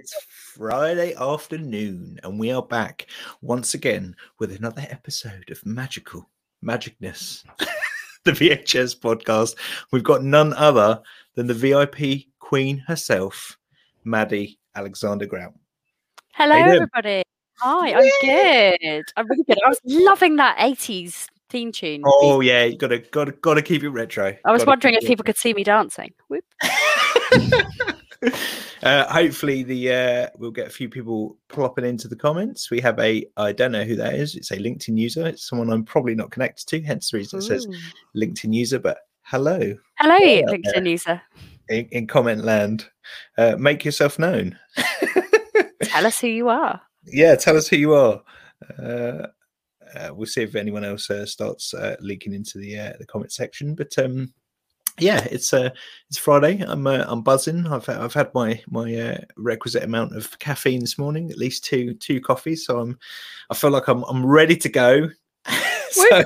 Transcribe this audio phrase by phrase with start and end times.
[0.00, 1.08] It's Friday.
[1.08, 3.06] Yes, it's Friday afternoon, and we are back
[3.42, 6.26] once again with another episode of Magical
[6.64, 7.44] Magicness,
[8.24, 9.56] the VHS podcast.
[9.92, 11.02] We've got none other
[11.34, 13.58] than the VIP queen herself,
[14.04, 15.52] Maddie Alexander Grout.
[16.32, 17.22] Hello, everybody.
[17.58, 19.04] Hi, I'm good.
[19.18, 19.58] I'm really good.
[19.62, 22.00] I was loving that 80s theme tune.
[22.06, 24.34] Oh yeah, you gotta gotta gotta keep it retro.
[24.46, 26.14] I was Gotta wondering if people could see me dancing.
[26.28, 26.44] Whoop.
[28.82, 32.70] uh, hopefully the uh, we'll get a few people plopping into the comments.
[32.70, 34.34] We have a I don't know who that is.
[34.36, 35.26] It's a LinkedIn user.
[35.26, 36.82] It's someone I'm probably not connected to.
[36.82, 37.66] Hence the reason it says
[38.16, 38.78] LinkedIn user.
[38.78, 40.42] But hello Hello, Yeah.
[40.46, 41.22] LinkedIn user.
[41.68, 42.86] in, in comment land.
[43.38, 44.58] Uh, make yourself known.
[45.82, 46.80] Tell us who you are.
[47.06, 48.22] yeah, tell us who you are.
[48.78, 49.26] Uh,
[49.96, 53.32] uh, we'll see if anyone else uh, starts uh, leaking into the uh, the comment
[53.32, 53.74] section.
[53.74, 54.32] But um,
[55.00, 55.70] yeah, it's uh,
[56.08, 56.62] it's Friday.
[56.66, 57.66] I'm uh, I'm buzzing.
[57.66, 61.94] I've I've had my my uh, requisite amount of caffeine this morning, at least two
[61.94, 62.66] two coffees.
[62.66, 62.98] So I'm
[63.50, 65.08] I feel like I'm I'm ready to go.
[65.90, 66.22] so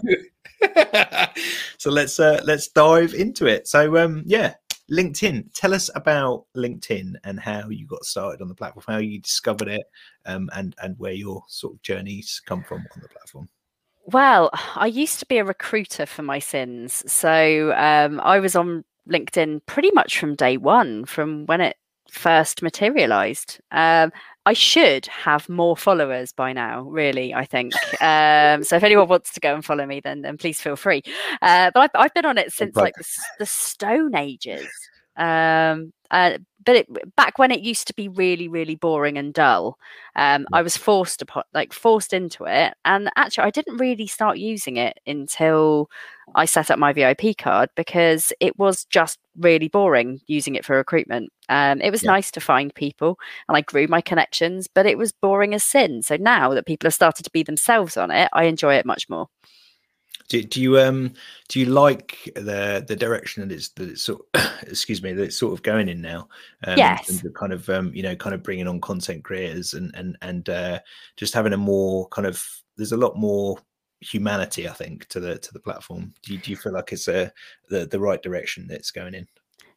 [1.79, 3.69] so let's uh, let's dive into it.
[3.69, 4.55] So um, yeah.
[4.91, 5.49] LinkedIn.
[5.55, 9.69] Tell us about LinkedIn and how you got started on the platform, how you discovered
[9.69, 9.87] it,
[10.27, 13.49] um, and and where your sort of journeys come from on the platform.
[14.07, 17.03] Well, I used to be a recruiter for my sins.
[17.11, 21.77] So um, I was on LinkedIn pretty much from day one, from when it
[22.11, 23.61] first materialized.
[23.73, 24.13] Um,
[24.47, 27.73] I should have more followers by now, really, I think.
[28.03, 31.03] Um, so if anyone wants to go and follow me, then, then please feel free.
[31.41, 33.07] Uh, but I've, I've been on it since like the,
[33.39, 34.69] the Stone Ages.
[35.17, 39.79] Um, uh, but it, back when it used to be really, really boring and dull,
[40.17, 42.75] um, I was forced upon, like forced into it.
[42.87, 45.91] And actually, I didn't really start using it until
[46.35, 50.77] I set up my VIP card because it was just really boring using it for
[50.77, 51.33] recruitment.
[51.49, 52.13] Um, it was Yeah.
[52.13, 56.03] nice to find people and I grew my connections, but it was boring as sin.
[56.03, 59.09] So now that people have started to be themselves on it, I enjoy it much
[59.11, 59.29] more.
[60.29, 61.13] Do, do you um
[61.49, 64.23] do you like the the direction that it's that it's sort
[64.63, 66.29] excuse me that it's sort of going in now?
[66.67, 67.23] Um, Yes.
[67.35, 70.81] kind of um you know kind of bringing on content creators and and and uh,
[71.17, 72.45] just having a more kind of
[72.77, 73.59] there's a lot more
[74.01, 76.15] humanity I think to the to the platform.
[76.23, 77.33] Do you, do you feel like it's a
[77.69, 79.29] the the right direction that it's going in?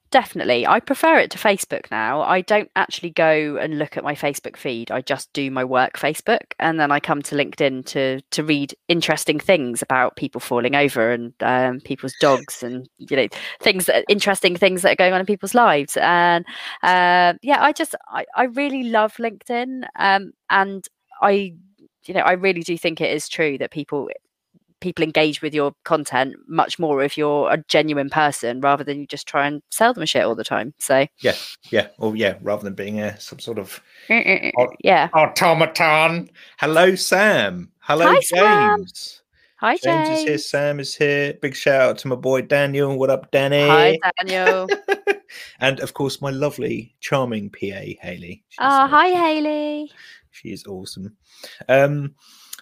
[0.09, 0.65] Definitely.
[0.65, 2.21] I prefer it to Facebook now.
[2.21, 4.89] I don't actually go and look at my Facebook feed.
[4.89, 8.73] I just do my work Facebook and then I come to LinkedIn to to read
[8.87, 13.27] interesting things about people falling over and um, people's dogs and you know
[13.59, 15.97] things that interesting things that are going on in people's lives.
[15.97, 16.45] And
[16.83, 19.87] uh, yeah, I just I, I really love LinkedIn.
[19.97, 20.87] Um, and
[21.21, 21.53] I
[22.05, 24.09] you know, I really do think it is true that people
[24.79, 29.07] people engage with your content much more if you're a genuine person rather than you
[29.07, 30.73] just try and sell them shit all the time.
[30.79, 31.35] So Yeah,
[31.69, 35.09] yeah, or yeah, rather than being a some sort of yeah.
[35.13, 36.29] automaton.
[36.59, 37.71] Hello, Sam.
[37.79, 38.19] Hello, Hi,
[38.75, 38.93] James.
[38.93, 39.23] Sam.
[39.59, 40.37] Hi James James is here.
[40.37, 41.33] Sam is here.
[41.41, 42.95] Big shout out to my boy Daniel.
[42.95, 43.67] What up, Danny?
[43.67, 44.69] Hi Daniel.
[45.59, 47.57] and of course, my lovely, charming PA
[48.01, 48.43] Haley.
[48.49, 49.91] She's, Oh, uh, hi Haley.
[50.29, 51.15] She is awesome.
[51.67, 52.13] Um,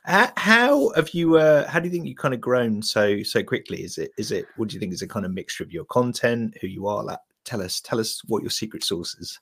[0.06, 1.38] how, have you?
[1.38, 3.84] Uh, how do you think you kind of grown so so quickly?
[3.84, 4.46] Is it is it?
[4.56, 7.04] What do you think is a kind of mixture of your content, who you are?
[7.04, 9.40] Like, tell us tell us what your secret sauce is.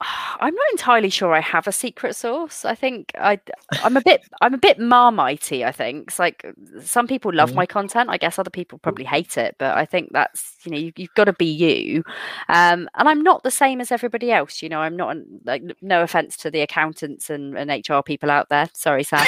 [0.40, 2.64] I'm not entirely sure I have a secret sauce.
[2.64, 3.40] I think I
[3.82, 6.08] I'm a bit I'm a bit marmitey, I think.
[6.08, 6.46] It's like
[6.82, 7.54] some people love Mhm.
[7.56, 8.08] my content.
[8.10, 11.14] I guess other people probably hate it, but I think that's you know, you, you've
[11.14, 12.04] got to be you.
[12.48, 14.80] Um and I'm not the same as everybody else, you know.
[14.80, 18.68] I'm not like no offense to the accountants and, and HR people out there.
[18.74, 19.26] Sorry, Sam.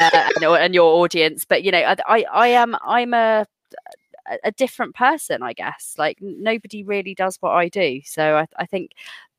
[0.00, 3.46] uh, and, your- and your audience, but you know, I I, I am I'm a
[4.30, 5.94] a- a different person, I guess.
[5.98, 8.00] Like nobody really does what I do.
[8.04, 8.92] So I, I think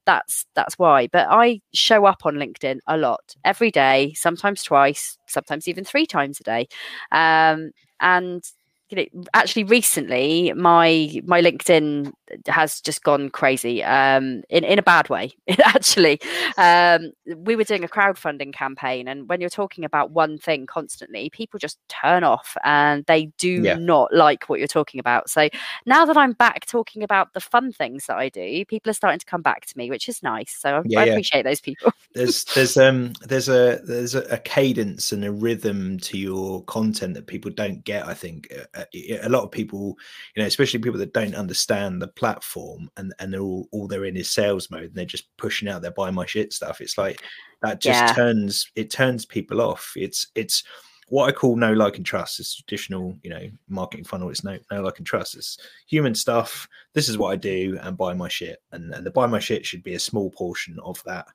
[0.06, 1.08] that's that's why.
[1.08, 6.06] But I show up on LinkedIn a lot every day, sometimes twice, sometimes even three
[6.06, 6.68] times a day.
[7.12, 8.44] Um, and
[8.90, 12.12] you know, actually recently my my LinkedIn
[12.48, 15.34] has just gone crazy um, in in a bad way.
[15.66, 16.20] actually,
[16.58, 21.30] um, we were doing a crowdfunding campaign, and when you're talking about one thing constantly,
[21.32, 23.76] people just turn off and they do Yeah.
[23.76, 25.30] not like what you're talking about.
[25.30, 25.50] So
[25.86, 29.20] now that I'm back talking about the fun things that I do, people are starting
[29.20, 30.56] to come back to me, which is nice.
[30.56, 31.12] So I, Yeah, I yeah.
[31.12, 31.92] appreciate those people.
[32.14, 37.14] there's there's um there's a there's a, a cadence and a rhythm to your content
[37.14, 39.96] that people don't get i think Uh, a lot of people
[40.36, 44.06] you know especially people that don't understand the platform and and they're all all they're
[44.06, 46.98] in is sales mode and they're just pushing out their buy my shit stuff it's
[46.98, 47.22] like
[47.62, 48.14] that just Yeah.
[48.14, 50.64] turns it turns people off it's it's
[51.08, 52.40] what I call no like and trust.
[52.40, 54.30] It's traditional, you know, marketing funnel.
[54.32, 55.36] It's no no like and trust.
[55.36, 56.68] It's human stuff.
[56.94, 58.58] This is what I do, and buy my shit.
[58.72, 61.28] And, and the buy my shit should be a small portion of that.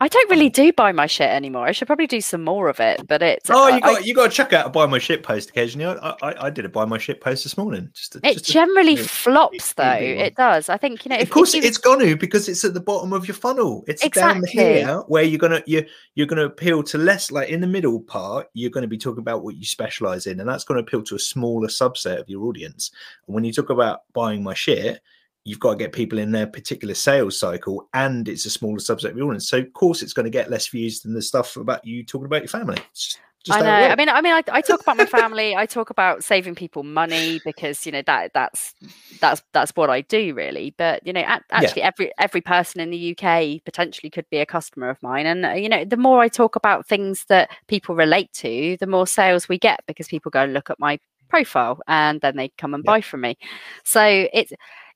[0.00, 1.64] I don't really do buy my shit anymore.
[1.64, 4.00] I should probably do some more of it, but it's Oh, uh, you got I-
[4.00, 5.96] you got to chuck out a buy my shit post occasionally.
[6.02, 7.88] I I, I did a buy my shit post this morning.
[7.94, 9.84] Just to, it just generally know, flops though.
[9.92, 10.68] It does.
[10.68, 11.16] I think you know.
[11.16, 13.36] If, of course, if you, it's going to because it's at the bottom of your
[13.36, 13.84] funnel.
[13.86, 14.50] It's down Exactly.
[14.64, 15.84] here where you're gonna you
[16.16, 17.30] you're gonna appeal to less.
[17.30, 20.40] Like in the middle part, you're going to be talking about what you specialize in,
[20.40, 22.90] and that's going to appeal to a smaller subset of your audience.
[23.28, 25.00] And when you talk about buying my shit,
[25.44, 29.10] you've got to get people in their particular sales cycle, and it's a smaller subset
[29.10, 29.48] of your audience.
[29.48, 32.26] So of course, it's going to get less views than the stuff about you talking
[32.26, 32.78] about your family.
[32.94, 33.70] Just, just I know.
[33.70, 35.56] I mean, I mean, I, I talk about my family.
[35.56, 38.74] I talk about saving people money because you know that that's
[39.20, 40.74] that's that's what I do really.
[40.78, 44.46] But you know, a- actually, every every person in the UK potentially could be a
[44.46, 45.26] customer of mine.
[45.26, 48.86] And uh, you know, the more I talk about things that people relate to, the
[48.86, 50.98] more sales we get because people go and look at my
[51.28, 52.92] profile and then they come and Yeah.
[52.92, 53.36] buy from me.
[53.84, 54.52] So it's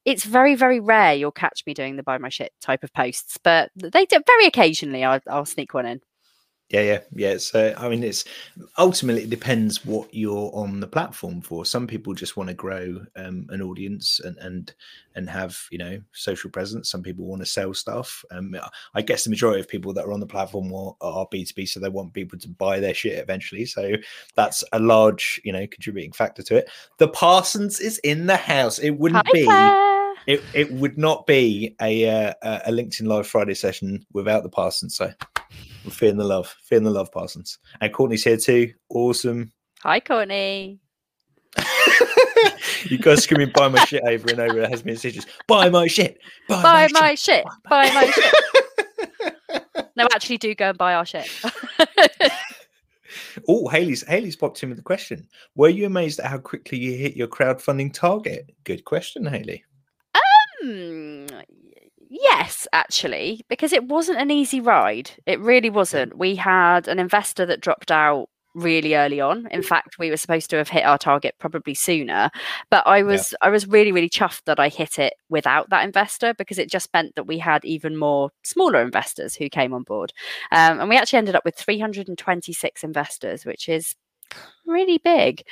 [0.07, 3.39] it's very very rare you'll catch me doing the buy my shit type of posts,
[3.43, 5.05] but they do very occasionally.
[5.05, 6.01] I'll, I'll sneak one in.
[6.69, 7.37] Yeah, yeah, yeah.
[7.37, 8.25] So I mean, it's
[8.77, 11.65] ultimately it depends what you're on the platform for.
[11.65, 14.75] Some people just want to grow um, an audience and and
[15.15, 16.91] and have you know social presence.
[16.91, 18.25] Some people want to sell stuff.
[18.33, 18.57] Um,
[18.95, 21.67] I guess the majority of people that are on the platform are B two B,
[21.67, 23.65] so they want people to buy their shit eventually.
[23.65, 23.93] So
[24.35, 26.69] that's a large you know contributing factor to it.
[26.99, 28.81] The Parsons is in the house.
[28.81, 29.45] It wouldn't Hi, be.
[29.45, 29.96] Claire.
[30.27, 34.49] It, it would not be a uh, a a LinkedIn Live Friday session without the
[34.49, 34.97] Parsons.
[34.97, 35.11] So
[35.51, 37.59] I'm feeling the love, feeling the love, Parsons.
[37.81, 38.73] And Courtney's here too.
[38.91, 39.53] Awesome.
[39.83, 40.81] Hi, Courtney.
[42.85, 44.61] you guys screaming "buy my shit" over and over.
[44.63, 45.27] It has been stitches.
[45.47, 46.19] Buy my shit.
[46.49, 47.19] Buy, Buy my, my shit.
[47.19, 47.45] shit.
[47.69, 48.35] Buy my shit.
[49.97, 51.27] No, actually, do go and buy our shit.
[53.49, 55.29] Oh, Haley's Haley's popped in with the question.
[55.55, 58.51] Were you amazed at how quickly you hit your crowdfunding target?
[58.65, 59.65] Good question, Haley.
[60.61, 61.27] Hmm,
[62.09, 65.11] yes, actually, because it wasn't an easy ride.
[65.27, 66.17] It really wasn't.
[66.17, 69.47] We had an investor that dropped out really early on.
[69.51, 72.31] In fact, we were supposed to have hit our target probably sooner,
[72.71, 76.33] but I was I was really really chuffed that I hit it without that investor
[76.35, 80.13] because it just meant that we had even more smaller investors who came on board.
[80.53, 83.95] Um, and we actually ended up with 326 investors, which is
[84.67, 85.43] really big.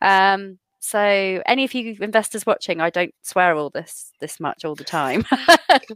[0.00, 0.98] Um, so
[1.46, 5.24] any of you investors watching, I don't swear all this this much all the time.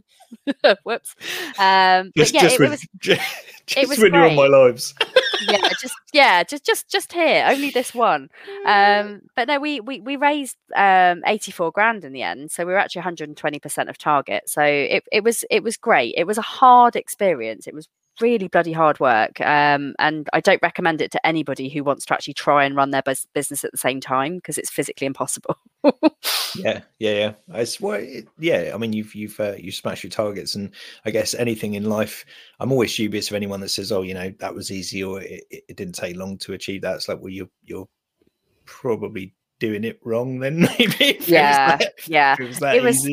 [0.83, 1.13] Whoops.
[1.59, 3.21] Um, Just, yeah, just, it, when, it was just,
[3.67, 4.93] just was when you're on my lives.
[5.49, 8.29] yeah, just yeah, just just just here, only this one.
[8.65, 12.71] Um, but no, we we we raised um 84 grand in the end, so we
[12.71, 14.49] were actually 120 percent of target.
[14.49, 16.13] So it it was it was great.
[16.15, 17.67] It was a hard experience.
[17.67, 17.89] It was
[18.21, 19.39] really bloody hard work.
[19.41, 22.91] Um, and I don't recommend it to anybody who wants to actually try and run
[22.91, 25.55] their bus- business at the same time because it's physically impossible.
[26.55, 27.33] Yeah, yeah, yeah.
[27.59, 28.71] It's well, it, yeah.
[28.73, 30.71] I mean, you've you've uh, you smashed your targets, and
[31.05, 32.25] I guess anything in life.
[32.59, 35.43] I'm always dubious of anyone that says, "Oh, you know, that was easy," or it,
[35.51, 36.95] it didn't take long to achieve that.
[36.95, 37.87] It's like, well, you're you're
[38.65, 40.61] probably doing it wrong then.
[40.79, 40.83] Maybe.
[40.85, 42.35] if it was yeah, that- yeah.
[42.39, 43.07] it was It was-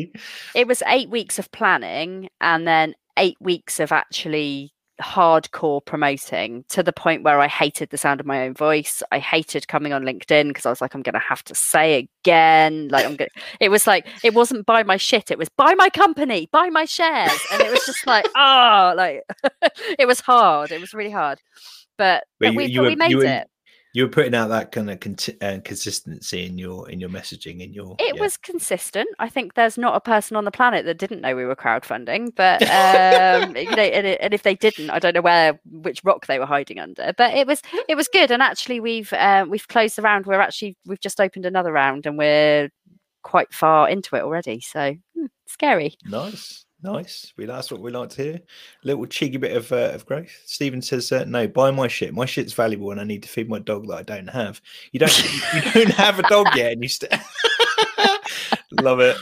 [0.55, 6.81] it was eight weeks of planning and then eight weeks of actually hardcore promoting to
[6.83, 9.03] the point where I hated the sound of my own voice.
[9.11, 12.87] I hated coming on LinkedIn because I was like, I'm gonna have to say again.
[12.89, 15.89] Like I'm gonna it was like it wasn't buy my shit, it was buy my
[15.89, 17.31] company, buy my shares.
[17.51, 19.23] And it was just like, oh, like
[19.99, 20.71] it was hard.
[20.71, 21.39] It was really hard.
[21.97, 23.47] But, But but you- we, you but were- we made were- it.
[23.95, 27.61] You were putting out that kind of conti- uh, consistency in your in your messaging
[27.61, 27.95] in your.
[27.97, 28.21] It yeah.
[28.21, 29.07] was consistent.
[29.19, 32.35] I think there's not a person on the planet that didn't know we were crowdfunding,
[32.35, 36.25] but um, you know, and, and if they didn't, I don't know where which rock
[36.25, 37.13] they were hiding under.
[37.17, 40.25] But it was it was good, and actually we've uh, we've closed the round.
[40.25, 42.71] We're actually we've just opened another round, and we're
[43.23, 44.59] quite far into it already.
[44.59, 45.95] So hmm, scary.
[46.03, 47.33] Nice, nice.
[47.37, 48.35] We that's what we like to hear.
[48.35, 48.41] A
[48.87, 50.31] little cheeky bit of uh, of growth.
[50.45, 52.13] Stephen says, uh, "No, buy my shit.
[52.13, 54.61] My shit's valuable, and I need to feed my dog that I don't have.
[54.93, 55.23] You don't,
[55.53, 57.09] you don't have a dog yet, and you still
[58.71, 59.17] love it."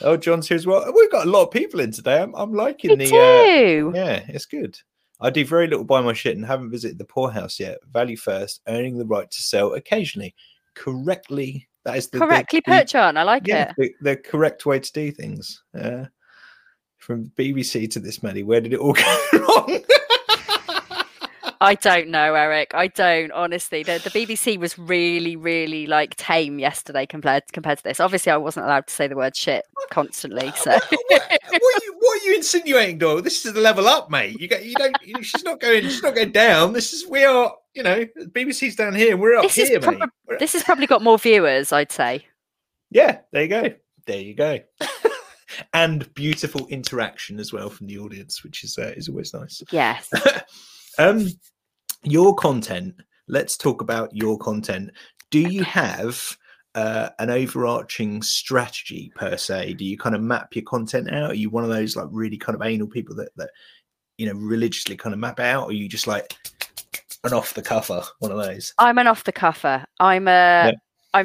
[0.00, 0.84] Oh, John's here as well.
[0.94, 2.22] We've got a lot of people in today.
[2.22, 3.16] I'm, I'm liking Me the.
[3.16, 4.78] Uh, yeah, it's good.
[5.20, 7.78] I do very little buy my shit and haven't visited the poorhouse yet.
[7.92, 10.34] Value first, earning the right to sell occasionally.
[10.74, 13.16] Correctly, that is the the- Correctly the- put, John.
[13.16, 13.94] I like yeah, it.
[14.00, 15.60] the, the correct way to do things.
[15.76, 16.04] Uh,
[17.08, 19.78] from BBC to this Maddie, where did it all go wrong?
[21.60, 22.72] I don't know, Eric.
[22.74, 23.82] I don't honestly.
[23.82, 27.98] The, the BBC was really, really like tame yesterday compared compared to this.
[27.98, 30.52] Obviously, I wasn't allowed to say the word shit constantly.
[30.56, 33.22] So what, what, are you, what are you insinuating, Doyle?
[33.22, 34.38] This is the level up, mate.
[34.38, 34.96] You get, you don't.
[35.02, 35.82] You, she's not going.
[35.84, 36.74] She's not going down.
[36.74, 37.52] This is we are.
[37.74, 39.16] you know, BBC's down here.
[39.16, 40.08] We're up This here, prob- mate.
[40.28, 42.26] We're- This has probably got more viewers, I'd say.
[42.90, 43.74] Yeah, there you go.
[44.06, 44.58] There you go.
[45.72, 49.62] and beautiful interaction as well from the audience, which is uh, is always nice.
[49.70, 50.10] Yes.
[50.98, 51.28] um,
[52.02, 52.94] your content.
[53.28, 54.90] Let's talk about your content.
[55.30, 56.36] Do you have
[56.74, 59.74] uh, an overarching strategy per se?
[59.74, 61.32] Do you kind of map your content out?
[61.32, 63.50] Are you one of those like really kind of anal people that that
[64.16, 66.34] you know religiously kind of map out, or are you just like
[67.24, 68.72] an off the cuffer one of those?
[68.78, 69.84] I'm an off the cuffer.
[70.00, 70.72] I'm a
[71.14, 71.22] Yeah.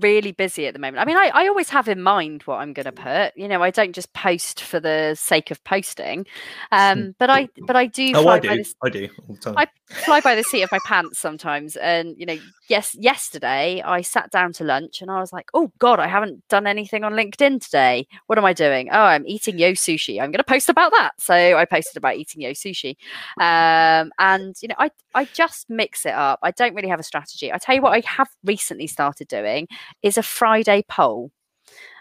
[0.00, 0.98] Really busy at the moment.
[0.98, 3.36] I mean, I, I always have in mind what I'm going to put.
[3.36, 6.26] You know, I don't just post for the sake of posting.
[6.72, 8.56] Um, but I but I do Oh, fly I by do.
[8.56, 9.54] this I do all the time.
[9.56, 9.66] I
[10.04, 11.76] fly by the seat of my pants sometimes.
[11.76, 12.36] And you know,
[12.68, 16.42] yes, yesterday I sat down to lunch and I was like, oh god, I haven't
[16.48, 18.08] done anything on LinkedIn today.
[18.26, 18.88] What am I doing?
[18.90, 20.14] Oh, I'm eating yo sushi.
[20.20, 21.12] I'm going to post about that.
[21.20, 22.96] So I posted about eating yo sushi.
[23.38, 26.40] Um, and you know, I I just mix it up.
[26.42, 27.52] I don't really have a strategy.
[27.52, 29.68] I tell you what, I have recently started doing
[30.02, 31.30] is a Friday poll.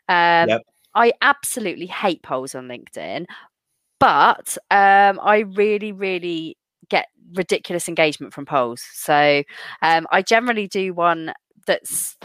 [0.09, 0.61] Um, Yep.
[0.95, 3.25] I absolutely hate polls on LinkedIn,
[3.99, 6.57] but um, I really, really
[6.89, 8.83] get ridiculous engagement from polls.
[8.93, 9.43] So
[9.81, 11.33] um, I generally do one
[11.65, 12.17] that's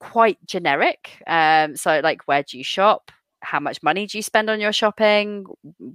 [0.00, 1.22] quite generic.
[1.26, 3.10] Um, so like, where do you shop?
[3.40, 5.46] How much money do you spend on your shopping?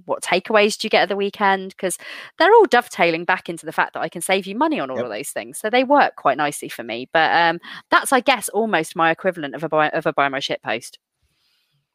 [0.06, 1.70] What takeaways do you get at the weekend?
[1.70, 1.98] Because
[2.38, 4.96] they're all dovetailing back into the fact that I can save you money on all
[4.96, 5.04] Yep.
[5.06, 5.58] of those things.
[5.58, 7.08] So they work quite nicely for me.
[7.12, 7.60] But um,
[7.90, 10.98] that's, I guess, almost my equivalent of a buy, of a buy my shit post.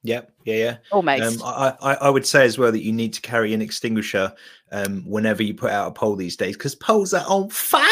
[0.03, 0.77] yeah, yeah, yeah.
[0.91, 1.41] Almost.
[1.41, 4.31] Um, I, I, I would say as well that you need to carry an extinguisher
[4.71, 7.83] um, whenever you put out a poll these days because polls are on fire.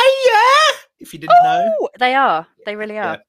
[0.99, 2.47] If you didn't know, they are.
[2.65, 3.13] They really Yeah.
[3.15, 3.23] are.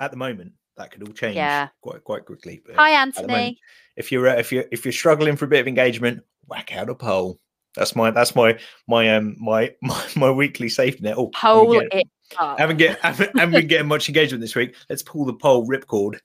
[0.00, 1.68] at the moment that could all change Yeah.
[1.82, 2.60] quite quite quickly.
[2.64, 3.60] But Hi, the moment, Anthony.
[3.96, 6.90] if you're uh, if you're if you're struggling for a bit of engagement, whack out
[6.90, 7.38] a poll.
[7.76, 11.16] That's my that's my my um my my, my weekly safety net.
[11.18, 12.06] Oh, Poll get- it
[12.38, 12.58] up.
[12.58, 14.74] haven't get haven't, haven't been getting much engagement this week.
[14.88, 16.18] Let's pull the poll ripcord.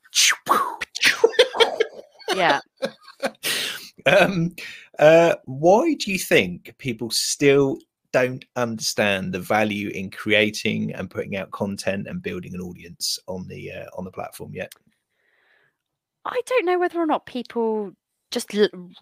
[2.36, 2.60] Yeah.
[4.06, 4.56] um,
[5.00, 7.80] uh, why do you think people still
[8.12, 13.48] don't understand the value in creating and putting out content and building an audience on
[13.48, 14.74] the uh, on the platform yet?
[16.26, 17.94] I don't know whether or not people
[18.32, 18.56] just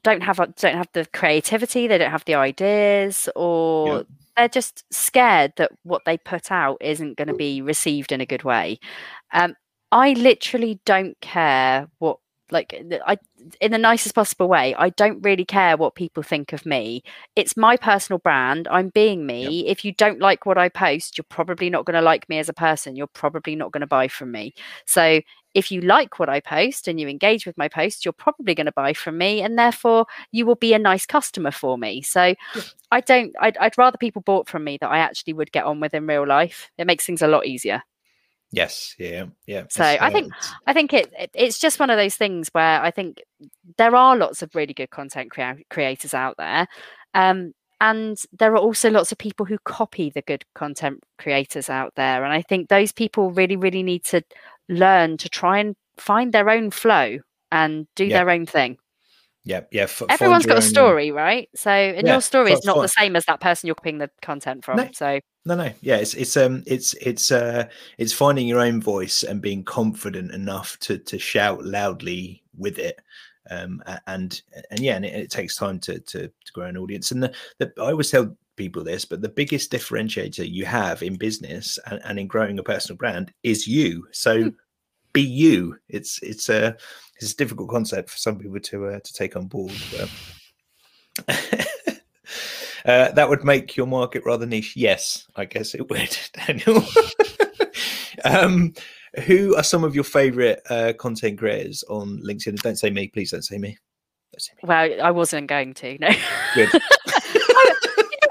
[0.04, 5.54] don't have don't have the creativity, they don't have the ideas, or they're just scared
[5.58, 8.80] that what they put out isn't going to be received in a good way.
[9.34, 9.56] Um,
[9.92, 12.20] I literally don't care what
[12.52, 13.18] like I
[13.62, 14.74] in the nicest possible way.
[14.76, 17.04] I don't really care what people think of me.
[17.36, 18.68] It's my personal brand.
[18.70, 19.68] I'm being me.
[19.68, 22.50] If you don't like what I post, you're probably not going to like me as
[22.50, 22.96] a person.
[22.96, 24.54] You're probably not going to buy from me.
[24.86, 25.22] So
[25.54, 28.66] if you like what I post and you engage with my post, you're probably going
[28.66, 32.02] to buy from me, and therefore you will be a nice customer for me.
[32.02, 32.36] So
[32.92, 33.34] I don't.
[33.40, 36.06] I'd, I'd rather people bought from me that I actually would get on with in
[36.08, 36.70] real life.
[36.78, 37.84] It makes things a lot easier.
[38.52, 39.64] Yes, yeah, yeah.
[39.70, 42.50] So, it's, I think- it's- I think it, it it's just one of those things
[42.54, 43.22] where I think
[43.78, 46.68] there are lots of really good content crea- creators out there.
[47.14, 51.94] Um, and there are also lots of people who copy the good content creators out
[51.96, 52.24] there.
[52.24, 54.24] And I think those people really, really need to
[54.70, 57.20] learn to try and find their own flow
[57.52, 58.18] and do Yeah.
[58.20, 58.78] their own thing.
[59.44, 59.84] yeah, yeah.
[59.84, 61.48] f- Everyone's got a own- story, right?
[61.56, 64.10] So, and Yeah, your story is not the same as that person you're copying the
[64.22, 64.76] content from.
[64.78, 64.90] No.
[64.94, 65.96] So, No, no, yeah.
[65.96, 70.78] It's it's um it's it's uh it's finding your own voice and being confident enough
[70.80, 73.00] to to shout loudly with it.
[73.50, 77.12] Um and and yeah, and it, it takes time to, to to grow an audience.
[77.12, 81.16] And the, the I always tell people this, but the biggest differentiator you have in
[81.16, 84.06] business and, and in growing a personal brand is you.
[84.12, 84.50] So Hmm.
[85.14, 85.78] be you.
[85.90, 86.76] It's it's a
[87.22, 89.86] it's a difficult concept for some people to uh, to take on board.
[89.90, 90.12] But
[92.88, 94.76] uh, that would make your market rather niche.
[94.76, 96.84] Yes, I guess it would, Daniel.
[98.26, 98.74] um,
[99.26, 102.62] who are some of your favorite uh, content creators on LinkedIn?
[102.62, 103.32] Don't say me, please.
[103.32, 103.78] Don't say me.
[104.32, 104.68] Don't say me.
[104.68, 105.98] well, I wasn't going to.
[106.00, 106.10] No.
[106.56, 106.70] Good.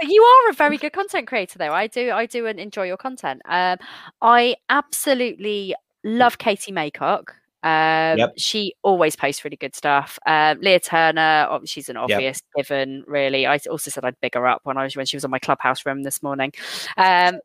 [0.02, 2.84] you you are a very good content creator though i do i do and enjoy
[2.84, 3.76] your content um
[4.20, 7.30] i absolutely love katie maycock
[7.66, 8.34] um Yep.
[8.36, 13.58] she always posts really good stuff um leah turner she's an obvious given really i
[13.70, 15.84] also said i'd big her up when i was when she was on my clubhouse
[15.84, 16.52] room this morning
[16.96, 17.38] um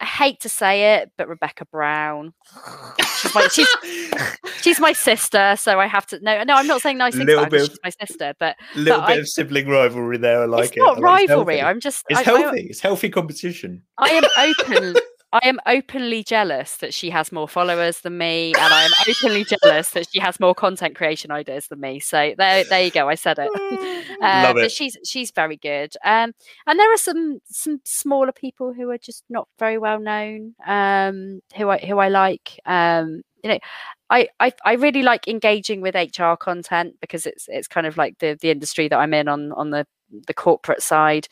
[0.00, 2.32] i hate to say it but rebecca brown
[3.20, 3.68] she's my she's
[4.62, 7.42] she's my sister so i have to no no i'm not saying nice things Little
[7.44, 10.42] about bit she's my sister but little but bit I- of sibling rivalry there.
[10.42, 10.80] I like it's it.
[10.80, 11.70] not I like- rivalry healthy.
[11.70, 12.66] i'm just It's I- healthy.
[12.70, 13.82] It's healthy competition.
[13.98, 14.24] I am
[14.58, 14.94] open.
[15.34, 19.44] I am openly jealous that she has more followers than me, and I am openly
[19.44, 21.98] jealous that she has more content creation ideas than me.
[21.98, 23.08] So there, there you go.
[23.08, 23.50] I said it.
[24.22, 24.72] Uh, Love But it.
[24.72, 25.92] she's she's very good.
[26.04, 26.32] Um,
[26.66, 30.54] and there are some some smaller people who are just not very well known.
[30.66, 32.58] Um, who I who I like.
[32.64, 33.58] Um, you know,
[34.08, 38.18] I, I I really like engaging with HR content because it's it's kind of like
[38.20, 39.86] the the industry that I'm in on on the
[40.26, 41.26] the corporate side.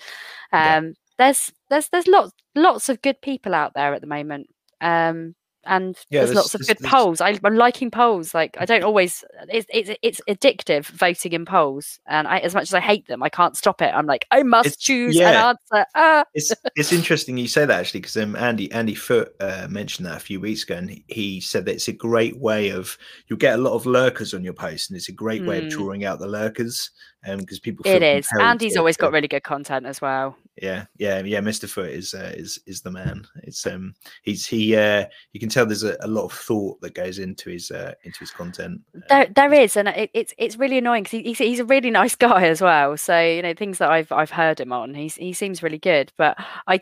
[0.53, 0.79] Yeah.
[0.79, 4.49] Um, there's there's there's lots lots of good people out there at the moment.
[4.81, 7.21] Um, and Yeah, there's, there's- lots of there's- good there's- polls.
[7.21, 8.35] I, I'm liking polls.
[8.35, 9.23] Like I don't always.
[9.49, 13.23] It's it's it's addictive voting in polls, and I, as much as I hate them,
[13.23, 13.93] I can't stop it.
[13.95, 15.31] I'm like I must It's- choose yeah.
[15.31, 15.87] an answer.
[15.95, 16.25] Ah.
[16.35, 20.17] it's it's interesting you say that actually because um, Andy Andy Foot uh, mentioned that
[20.17, 22.99] a few weeks ago, and he, he said that it's a great way of
[23.29, 25.65] you'll get a lot of lurkers on your post, and it's a great way of
[25.67, 25.71] Mm.
[25.71, 26.91] drawing out the lurkers,
[27.27, 28.29] um, because people It is.
[28.41, 30.37] Andy's always got really good content as well.
[30.61, 31.41] yeah yeah yeah.
[31.41, 31.69] Mr.
[31.69, 33.27] Foot is uh, is is the man.
[33.43, 36.95] It's um he's he uh you can tell there's a, a lot of thought that
[36.95, 38.81] goes into his uh into his content.
[38.95, 41.65] Um, There, there is, and it, it's it's really annoying because he, he's, he's a
[41.65, 42.97] really nice guy as well.
[42.97, 46.13] So you know things that I've I've heard him on, he's he seems really good.
[46.17, 46.37] But
[46.67, 46.81] I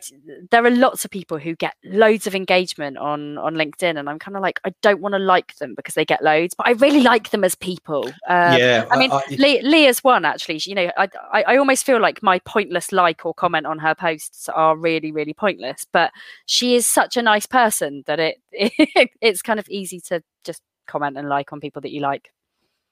[0.49, 4.19] there are lots of people who get loads of engagement on on LinkedIn, and I'm
[4.19, 6.71] kind of like I don't want to like them because they get loads, but I
[6.71, 8.07] really like them as people.
[8.27, 10.59] Um, yeah, I mean, lee lee is one actually.
[10.63, 14.49] You know, I, I almost feel like my pointless like or comment on her posts
[14.49, 16.11] are really really pointless, but
[16.45, 18.19] she is such a nice person that
[18.51, 22.31] it, it's kind of easy to just comment and like on people that you like.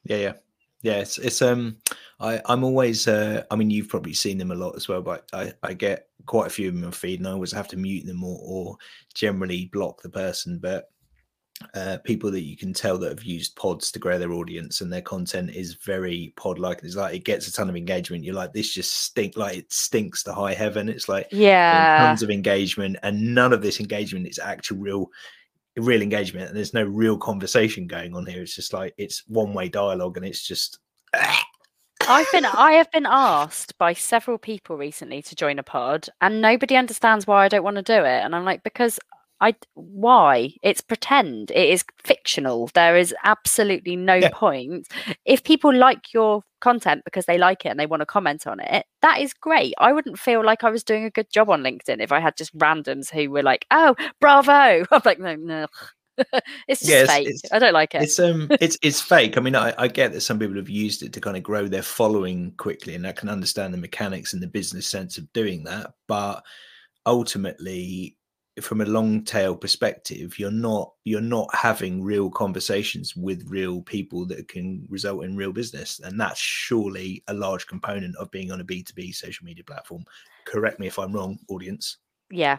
[0.03, 0.33] Yeah, yeah,
[0.81, 0.97] yeah.
[0.99, 1.77] It's, it's um,
[2.19, 5.27] I I'm always uh, I mean you've probably seen them a lot as well, but
[5.33, 8.05] I I get quite a few of them feed, and I always have to mute
[8.05, 8.77] them or or
[9.13, 10.89] generally block the person, but.
[11.73, 14.91] Uh, people that you can tell that have used pods to grow their audience and
[14.91, 18.23] their content is very pod like it's like it gets a ton of engagement.
[18.23, 20.87] You're like this just stink like it stinks to high heaven.
[20.87, 25.11] It's like Yeah, tons of engagement and none of this engagement is actual real
[25.77, 28.41] real engagement and there's no real conversation going on here.
[28.41, 30.79] It's just like it's one way dialogue and it's just
[32.09, 36.41] I've been I have been asked by several people recently to join a pod, and
[36.41, 38.23] nobody understands why I don't want to do it.
[38.23, 38.99] And I'm like, because
[39.41, 40.51] I why?
[40.63, 41.51] It's pretend.
[41.51, 42.69] It is fictional.
[42.73, 44.29] There is absolutely no Yeah.
[44.33, 44.87] point.
[45.25, 48.59] If people like your content because they like it and they want to comment on
[48.59, 49.73] it, that is great.
[49.77, 52.35] I wouldn't feel like I was doing a good job on LinkedIn if I had
[52.35, 55.67] just randoms who were like, "Oh, bravo!" I'm like, no, no.
[56.67, 57.27] it's just Yeah, it's- fake.
[57.29, 58.01] it's- I don't like it.
[58.01, 61.01] it's um it's it's fake i mean I, I get that some people have used
[61.01, 64.43] it to kind of grow their following quickly and i can understand the mechanics and
[64.43, 66.43] the business sense of doing that but
[67.05, 68.17] ultimately
[68.63, 74.25] from a long tail perspective you're not you're not having real conversations with real people
[74.25, 75.99] that can result in real business.
[76.03, 80.03] And that's surely a large component of being on a b2b social media platform.
[80.45, 81.97] Correct me if i'm wrong audience.
[82.31, 82.57] Yeah.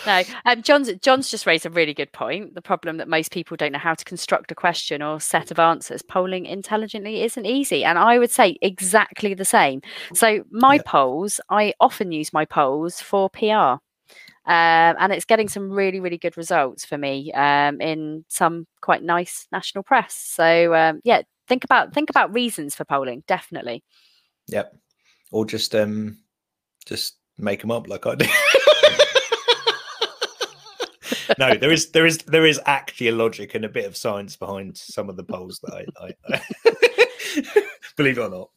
[0.05, 2.55] No, um, John's John's just raised a really good point.
[2.55, 5.59] The problem that most people don't know how to construct a question or set of
[5.59, 6.01] answers.
[6.01, 9.81] Polling intelligently isn't easy, and I would say exactly the same.
[10.13, 10.81] So my Yeah.
[10.85, 13.77] polls, I often use my polls for PR.
[14.45, 19.03] Um, and it's getting some really, really good results for me um, in some quite
[19.03, 20.15] nice national press.
[20.15, 23.23] So um, yeah, think about think about reasons for polling.
[23.27, 23.83] Definitely.
[24.47, 24.75] Yep.
[25.31, 26.17] Or just um
[26.85, 28.25] just make them up like I do.
[31.37, 34.35] no, there is there is there is actually a logic and a bit of science
[34.35, 36.41] behind some of the polls that I, I, I
[37.97, 38.49] believe it or not.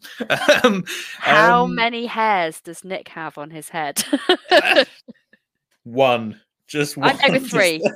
[0.64, 0.84] Um,
[1.18, 4.04] How um, many hairs does Nick have on his head?
[5.84, 6.40] one.
[6.66, 7.16] Just one.
[7.26, 7.82] Go with three.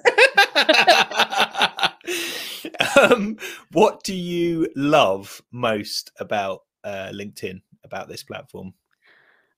[3.00, 3.38] um,
[3.72, 8.74] what do you love most about uh, LinkedIn, about this platform?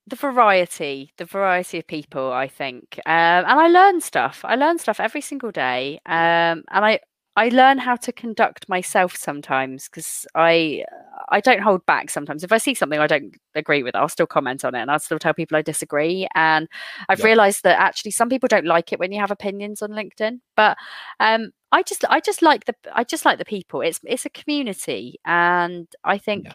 [0.08, 2.98] The variety the variety of people i think.
[3.06, 3.12] Um,
[3.50, 4.40] and i learn stuff.
[4.44, 6.00] I learn stuff every single day.
[6.06, 7.00] Um, and i
[7.36, 10.84] i learn how to conduct myself sometimes because i
[11.30, 12.42] i don't hold back sometimes.
[12.44, 14.98] If i see something i don't agree with i'll still comment on it and i'll
[14.98, 16.28] still tell people i disagree.
[16.34, 16.68] And
[17.08, 17.26] i've Yeah.
[17.26, 20.40] realized that actually some people don't like it when you have opinions on linkedin.
[20.56, 20.76] But
[21.20, 23.80] um i just i just like the i just like the people.
[23.82, 25.20] It's it's a community.
[25.24, 26.52] And i think Yeah.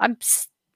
[0.00, 0.16] i'm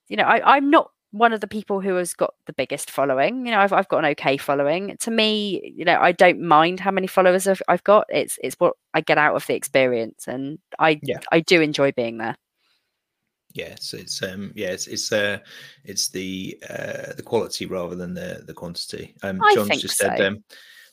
[0.08, 3.44] you know I, i'm not one of the people who has got the biggest following.
[3.46, 4.96] You know, I've I've got an okay following.
[4.98, 8.06] To me, you know, I don't mind how many followers I've, I've got.
[8.08, 11.20] It's it's what I get out of the experience, and I Yeah.
[11.32, 12.36] I do enjoy being there.
[13.52, 15.38] Yes, it's um yeah, it's it's uh
[15.84, 19.14] it's the uh the quality rather than the the quantity.
[19.22, 20.26] Um I John's think just said so.
[20.26, 20.44] um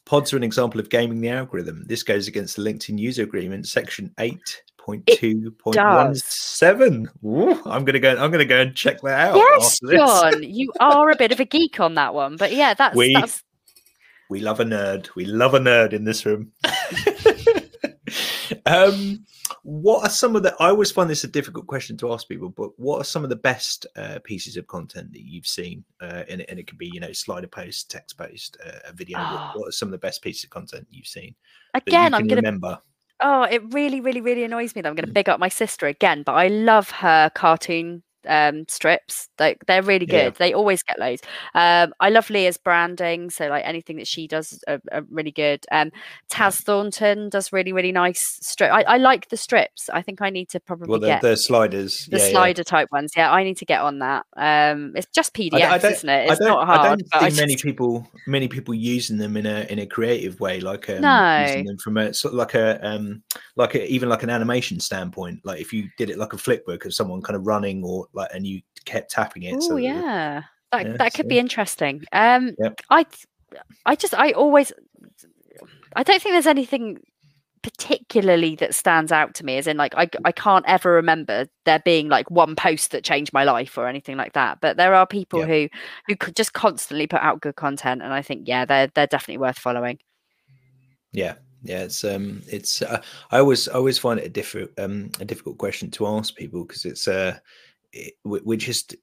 [0.05, 1.83] pods are an example of gaming the algorithm.
[1.85, 7.09] This goes against the LinkedIn user agreement, section eight point two point one seven.
[7.65, 9.35] I'm gonna go I'm gonna go and check that out.
[9.35, 9.79] Yes.
[9.81, 13.13] John, you are a bit of a geek on that one, but yeah, that's We-
[13.13, 13.43] that's
[14.29, 15.09] We love a nerd.
[15.15, 16.53] We love a nerd in this room.
[18.65, 19.25] um,
[19.63, 20.55] what are some of the?
[20.61, 23.29] I always find this a difficult question to ask people, but what are some of
[23.29, 25.83] the best uh, pieces of content that you've seen?
[25.99, 29.17] Uh, and, and, it could be, you know, slider post, text post, uh, a video.
[29.19, 29.33] Oh.
[29.33, 31.35] What, what, are some of the best pieces of content you've seen?
[31.73, 32.79] Again, I'm going to remember.
[33.19, 35.87] Oh, it really, really, really annoys me that I'm going to big up my sister
[35.87, 39.29] again, but I love her cartoon um, strips.
[39.39, 40.33] Like they're really good.
[40.33, 40.37] Yeah.
[40.37, 41.21] They always get loads.
[41.53, 45.65] Um, I love Leah's branding, so like anything that she does are, are really good.
[45.71, 45.91] Um,
[46.29, 48.71] Taz Thornton does really really nice strip.
[48.71, 49.89] I, I, like the strips.
[49.89, 52.63] I think I need to probably well, the, get the sliders, the yeah, slider yeah.
[52.63, 53.13] type ones.
[53.15, 54.25] Yeah, I need to get on that.
[54.35, 56.29] Um, it's just PDFs, isn't it?
[56.29, 57.03] It's not hard.
[57.13, 57.63] I don't see many just...
[57.63, 61.45] people many people using them in a in a creative way, like um, no.
[61.45, 63.23] using them from a sort of like a um
[63.55, 65.41] like a, even like an animation standpoint.
[65.43, 68.29] Like if you did it like a flipbook of someone kind of running or like
[68.33, 69.55] and you kept tapping it.
[69.55, 70.43] Oh so yeah.
[70.71, 71.29] That, yeah, that could so.
[71.29, 72.03] be interesting.
[72.11, 72.81] Um, yep.
[72.89, 73.05] I,
[73.85, 74.73] I just, I always,
[75.95, 76.99] I don't think there's anything
[77.63, 81.79] particularly that stands out to me as in like I, I can't ever remember there
[81.83, 85.05] being like one post that changed my life or anything like that but there are
[85.05, 85.45] people yeah.
[85.47, 85.69] who
[86.07, 89.39] who could just constantly put out good content and i think yeah they're they're definitely
[89.39, 89.97] worth following
[91.11, 93.01] yeah yeah it's um it's uh,
[93.31, 96.63] i always I always find it a different um a difficult question to ask people
[96.63, 97.37] because it's uh
[98.23, 98.95] we're just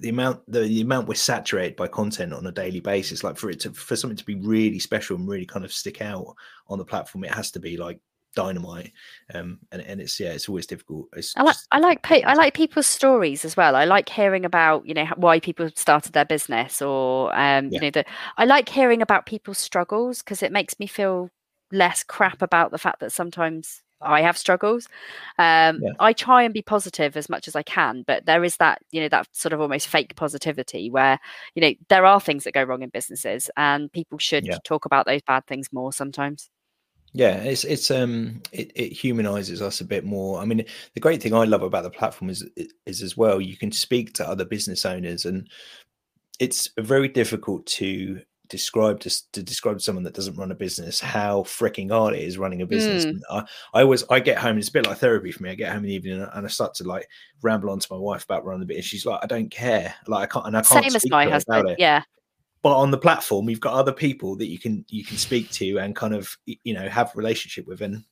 [0.00, 3.50] the amount the, the, amount we're saturated by content on a daily basis like for
[3.50, 6.34] it to for something to be really special and really kind of stick out
[6.68, 7.98] on the platform it has to be like
[8.34, 8.92] dynamite
[9.34, 11.08] um and, and it's yeah it's always difficult.
[11.16, 13.74] It's i like i like i like people's stories as well.
[13.74, 17.70] I like hearing about you know why people started their business or um yeah.
[17.70, 21.30] you know that i like hearing about people's struggles because it makes me feel
[21.72, 24.88] less crap about the fact that sometimes I have struggles.
[25.38, 25.90] Um, yeah.
[25.98, 29.00] I try and be positive as much as I can, but there is that, you
[29.00, 31.18] know, that sort of almost fake positivity where,
[31.54, 34.58] you know, there are things that go wrong in businesses and people should yeah.
[34.64, 36.50] talk about those bad things more sometimes.
[37.14, 40.40] Yeah, it's it's um it, it humanizes us a bit more.
[40.40, 42.46] I mean, the great thing I love about the platform is
[42.86, 45.48] is as well you can speak to other business owners and
[46.38, 51.00] it's very difficult to describe to, to describe to someone that doesn't run a business
[51.00, 53.06] how freaking hard it is running a business.
[53.06, 53.20] Mm.
[53.30, 55.50] I, I always I get home, and it's a bit like therapy for me.
[55.50, 57.08] I get home in the evening and I start to like
[57.42, 58.86] ramble on to my wife about running the business.
[58.86, 59.94] She's like, I don't care.
[60.06, 61.76] Like I can't and I can't same as my husband.
[61.78, 62.02] Yeah.
[62.62, 65.78] But on the platform, you've got other people that you can you can speak to
[65.78, 68.04] and kind of you know have relationship with and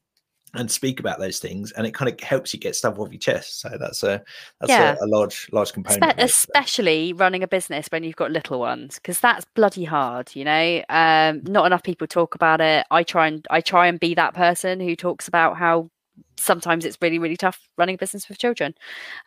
[0.57, 3.19] and speak about those things and it kind of helps you get stuff off your
[3.19, 3.61] chest.
[3.61, 4.23] So that's a
[4.61, 4.97] that's yeah.
[5.01, 8.97] a, a, large large component Spe- especially running a business when you've got little ones
[8.97, 10.83] because that's bloody hard you know?
[10.89, 12.87] Um, not enough people talk about it.
[12.91, 15.91] I try and i try and be that person who talks about how
[16.39, 18.75] sometimes it's really really tough running a business with children.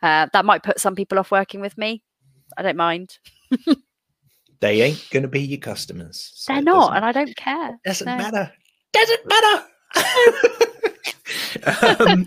[0.02, 2.02] Uh, that might put some people off working with me.
[2.56, 3.18] I don't mind.
[4.60, 7.78] They ain't going to be your customers so they're not and i don't care.
[7.82, 8.16] Doesn't no.
[8.18, 8.52] matter.
[8.92, 9.64] Doesn't matter
[11.98, 12.26] um,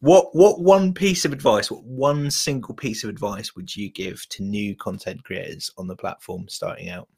[0.00, 4.28] what what one piece of advice, what one single piece of advice would you give
[4.30, 7.08] to new content creators on the platform starting out?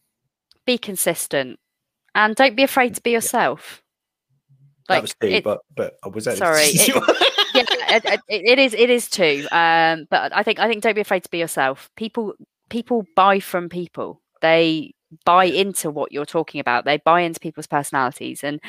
[0.64, 1.58] Be consistent
[2.14, 3.82] and don't be afraid to be yourself.
[4.88, 6.70] Like, that was two, it, but but I was sorry.
[7.58, 9.46] It, yeah, it, it is it is two.
[9.50, 11.90] Um, but I think I think don't be afraid to be yourself.
[11.96, 12.34] People
[12.68, 14.20] people buy from people.
[14.42, 14.92] They
[15.24, 16.84] buy into what you're talking about.
[16.84, 18.60] They buy into people's personalities, and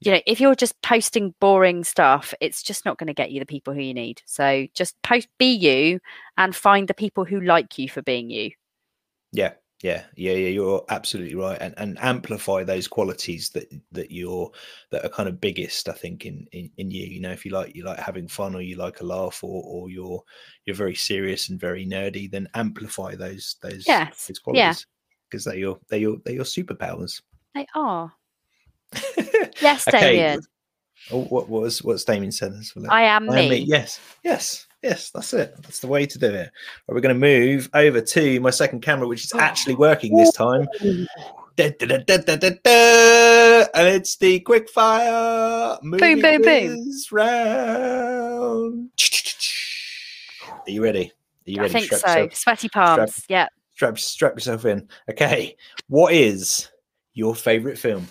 [0.00, 3.40] you know, if you're just posting boring stuff, it's just not going to get you
[3.40, 4.22] the people who you need.
[4.26, 6.00] So just post, be you,
[6.36, 8.50] and find the people who like you for being you.
[9.32, 9.52] Yeah,
[9.82, 10.48] yeah, yeah, yeah.
[10.48, 14.50] You're absolutely right, and and amplify those qualities that that you're
[14.90, 15.88] that are kind of biggest.
[15.88, 17.06] I think in in, in you.
[17.06, 19.62] You know, if you like you like having fun, or you like a laugh, or
[19.64, 20.22] or you're
[20.66, 24.26] you're very serious and very nerdy, then amplify those those, yes.
[24.26, 24.86] those qualities
[25.30, 25.52] because yeah.
[25.52, 27.22] they're your they're your they're your superpowers.
[27.54, 28.12] They are.
[29.60, 30.38] yes, Damien.
[30.38, 30.46] Okay.
[31.10, 32.54] Oh, what was what's Damien said?
[32.88, 33.42] I am I me.
[33.42, 33.56] Am me.
[33.58, 35.10] Yes, yes, yes.
[35.10, 35.54] That's it.
[35.62, 36.32] That's the way to do it.
[36.32, 36.50] Right,
[36.88, 39.38] we're going to move over to my second camera, which is oh.
[39.38, 40.66] actually working this time.
[41.56, 46.92] Da, da, da, and it's the quick fire movie boom, boom, boom.
[47.12, 48.90] round.
[50.66, 51.12] Are you ready?
[51.46, 51.70] Are you ready?
[51.70, 52.08] I think strap so.
[52.08, 53.14] Yourself, Sweaty palms.
[53.14, 53.48] Strap, yeah.
[53.74, 54.88] Strap, strap yourself in.
[55.10, 55.56] Okay.
[55.88, 56.70] What is
[57.12, 58.08] your favorite film?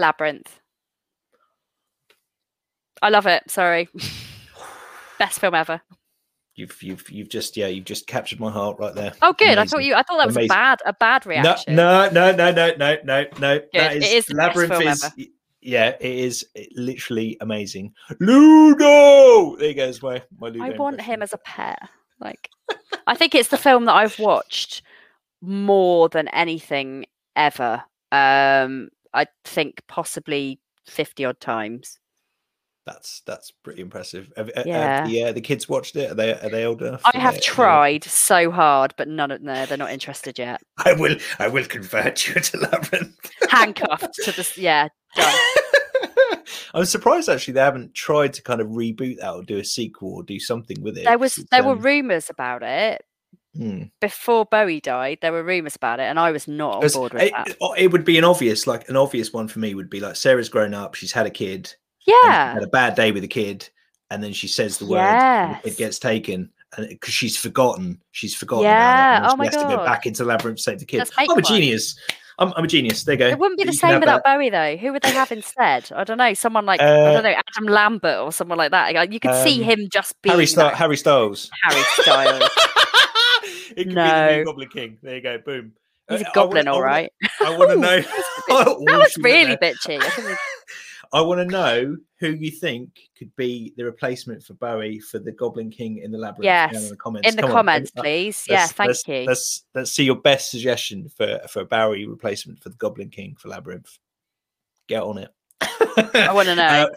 [0.00, 0.60] Labyrinth.
[3.02, 3.50] I love it.
[3.50, 3.88] Sorry.
[5.18, 5.80] Best film ever.
[6.56, 9.12] You've you've you've just yeah you've just captured my heart right there.
[9.22, 9.46] Oh, good.
[9.46, 9.58] Amazing.
[9.58, 9.94] I thought you.
[9.94, 10.48] I thought that was Amazing.
[10.48, 11.74] bad a bad reaction.
[11.74, 13.58] No, no, no, no, no, no, no.
[13.58, 13.68] Good.
[13.72, 15.04] That is, it is labyrinth is.
[15.04, 15.14] Ever.
[15.62, 17.92] Yeah, it is literally amazing.
[18.18, 19.56] Ludo.
[19.56, 20.64] There he goes my my Ludo.
[20.64, 21.14] I want impression.
[21.14, 21.76] him as a pair.
[22.20, 22.50] Like,
[23.06, 24.82] I think it's the film that I've watched
[25.40, 27.82] more than anything ever.
[28.12, 31.98] Um, I think possibly fifty odd times.
[32.86, 34.32] That's that's pretty impressive.
[34.36, 35.06] Have, have Yeah.
[35.06, 36.10] the, uh, the kids watched it?
[36.10, 37.02] Are they are they old enough?
[37.04, 40.38] I have they- are they- tried so hard, but none of no, they're not interested
[40.38, 40.60] yet.
[40.84, 43.14] I will I will convert you to labyrinth.
[43.48, 45.34] Handcuffed to the yeah, done.
[46.74, 50.14] I'm surprised actually they haven't tried to kind of reboot that or do a sequel
[50.14, 51.04] or do something with it.
[51.04, 53.02] There was there were um, rumors about it
[53.56, 53.82] hmm.
[54.00, 55.18] before Bowie died.
[55.22, 57.48] There were rumors about it, and I was not on board with it, that.
[57.48, 60.16] it- it would be an obvious, like an obvious one for me would be like
[60.16, 61.72] Sarah's grown up, she's had a kid,
[62.06, 63.68] Yeah, had a bad day with a kid,
[64.10, 65.62] and then she says the word, Yes.
[65.64, 68.64] kid gets taken, and because she's forgotten, she's forgotten.
[68.64, 69.84] Yeah, it, oh my has to go God.
[69.84, 71.08] back into the labyrinth to save the kid.
[71.18, 71.42] I'm a one.
[71.42, 71.98] genius.
[72.38, 73.04] I'm, I'm a genius.
[73.04, 73.26] There you go.
[73.28, 74.36] it wouldn't be the You same without that.
[74.38, 74.76] Bowie though.
[74.78, 75.90] Who would they have instead?
[75.94, 76.32] I don't know.
[76.32, 79.12] Someone like I Uh, don't know Adam Lambert or someone like that.
[79.12, 81.50] You could see um, him just being Harry, that Harry Styles.
[81.64, 82.48] Harry Styles.
[83.76, 84.36] it could be the No.
[84.36, 84.98] new Goblin King.
[85.02, 85.38] There you go.
[85.38, 85.72] Boom.
[86.08, 87.12] He's Uh, a goblin, I all right.
[87.40, 88.00] I want to know.
[88.00, 90.00] That was really bitchy.
[90.02, 90.36] I think we-
[91.12, 95.32] I want to know who you think could be the replacement for Bowie for the
[95.32, 96.44] Goblin King in the labyrinth.
[96.44, 97.28] Yes, in the comments.
[97.28, 98.44] in the Come comments, let- please.
[98.48, 99.24] Yeah, let's- thank let's, you.
[99.24, 103.34] Let's let's see your best suggestion for for a Bowie replacement for the Goblin King
[103.38, 103.98] for labyrinth.
[104.86, 105.30] Get on it.
[105.60, 106.62] I want to know.
[106.64, 106.88] Uh,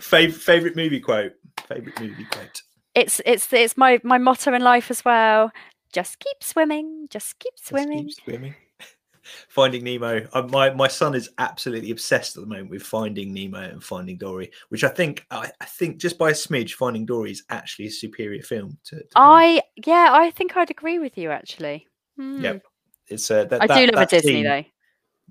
[0.00, 1.32] fav- favorite movie quote.
[1.66, 2.62] Favorite movie quote.
[2.94, 5.50] it's it's it's my my motto in life as well.
[5.92, 7.06] Just keep swimming.
[7.10, 8.06] Just keep Just swimming.
[8.06, 8.54] keep swimming.
[9.48, 10.26] Finding Nemo.
[10.32, 14.16] Uh, my my son is absolutely obsessed at the moment with Finding Nemo and Finding
[14.16, 17.86] Dory, which I think I, I think just by a smidge, Finding Dory is actually
[17.86, 18.78] a superior film.
[18.84, 21.86] To, to I yeah, I think I'd agree with you actually.
[22.16, 22.42] Hmm.
[22.42, 22.62] Yep.
[23.08, 24.64] it's uh, that, I that, do love a Disney scene, though.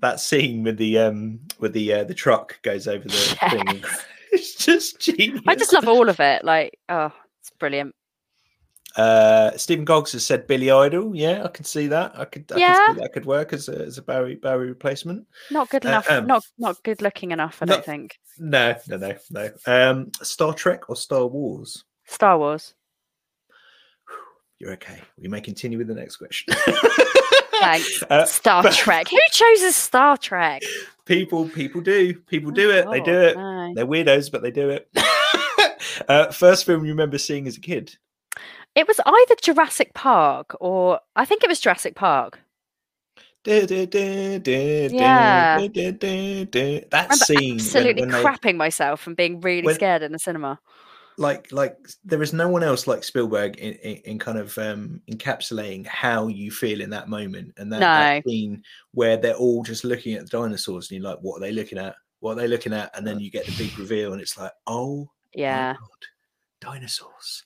[0.00, 3.10] That scene with the um with the uh, the truck goes over the
[3.50, 3.84] thing.
[4.32, 5.40] It's just genius.
[5.46, 6.44] I just love all of it.
[6.44, 7.94] Like, oh, it's brilliant.
[8.98, 11.14] Uh, Stephen Goggs has said Billy Idol.
[11.14, 12.18] Yeah, I can see that.
[12.18, 12.86] I could, I Yeah.
[12.88, 15.26] could that could work as a, as a Barry Barry replacement.
[15.50, 16.10] Not good Uh, enough.
[16.10, 17.58] um, not not good looking enough.
[17.62, 18.18] I no- don't think.
[18.38, 19.50] No, no, no, no.
[19.66, 21.84] Um, Star Trek or Star Wars?
[22.06, 22.74] Star Wars.
[24.58, 25.00] You're okay.
[25.16, 26.54] We may continue with the next question.
[27.60, 28.02] Thanks.
[28.10, 29.08] Uh, Star but- Trek.
[29.08, 30.62] Who chooses Star Trek?
[31.06, 32.14] people, people do.
[32.14, 32.88] People Oh, do it.
[32.90, 33.36] They do it.
[33.36, 33.72] no.
[33.74, 34.88] They're weirdos, but they do it.
[36.08, 37.96] uh, first film you remember seeing as a kid?
[38.78, 42.38] It was either Jurassic Park or I think it was Jurassic Park.
[44.92, 45.58] Yeah.
[46.90, 50.60] That scene, absolutely when they- crapping myself and being really when- scared in the cinema.
[51.16, 55.02] like like there is no one else like Spielberg in, in, in kind of um
[55.10, 58.62] encapsulating how you feel in that moment and that, that scene
[58.92, 61.78] where they're all just looking at the dinosaurs and you're like what are they looking
[61.78, 64.38] at what are they looking at and then you get the big reveal and it's
[64.38, 65.72] like oh my Yeah.
[65.72, 66.02] God,
[66.60, 67.44] dinosaurs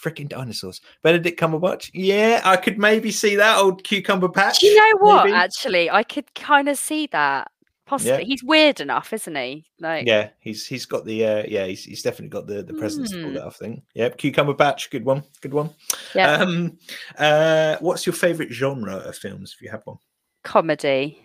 [0.00, 4.76] freaking dinosaurs benedict cumberbatch yeah i could maybe see that old cucumber patch Do you
[4.76, 5.24] know what?
[5.24, 5.36] maybe.
[5.36, 7.50] Actually, I could kind of see that.
[7.86, 9.64] Possibly, he's weird enough, isn't he?
[9.78, 13.12] Like, yeah he's he's got the uh yeah he's, he's definitely got the the presence
[13.12, 15.70] to pull that off thing yep cucumber patch good one good one
[16.14, 16.76] yeah, Um,
[17.16, 19.98] uh, what's your favorite genre of films if you have one?
[20.42, 21.22] comedy.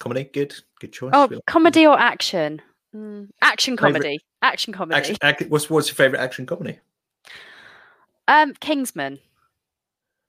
[0.00, 1.10] Comedy, good, good choice.
[1.12, 2.62] Oh, like comedy or action?
[2.94, 4.20] Mm, action comedy.
[4.42, 4.96] Action comedy.
[4.96, 6.78] Action, ac- what's what's your favorite action comedy?
[8.28, 9.18] Um, Kingsman.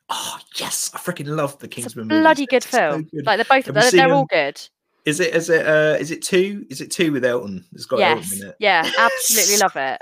[0.10, 2.08] Oh yes, I freaking love the Kingsman.
[2.08, 3.04] bloody good It's so film.
[3.14, 3.26] good.
[3.28, 3.66] Like they're both.
[3.66, 4.60] They're, they're all good.
[5.06, 6.66] Is it is it uh is it two?
[6.70, 7.64] Is it two with Elton?
[7.74, 8.32] It's got Yes.
[8.32, 8.56] Elton in it.
[8.60, 8.90] Yeah.
[8.98, 10.02] Absolutely love it.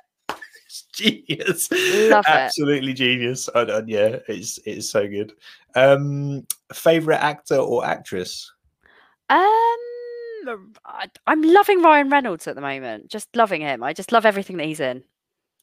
[0.94, 1.70] Genius.
[1.72, 2.32] Love it.
[2.32, 3.50] Absolutely genius.
[3.54, 5.34] I, I, yeah, it's it's so good.
[5.76, 8.52] Um, favorite actor or actress?
[9.30, 10.74] Um,
[11.28, 13.10] I'm loving Ryan Reynolds at the moment.
[13.10, 13.84] Just loving him.
[13.84, 15.04] I just love everything that he's in.